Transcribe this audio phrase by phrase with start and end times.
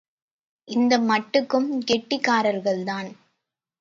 [0.67, 3.11] அந்த மட்டுக்கும் கெட்டிக்காரர்கள்தான்!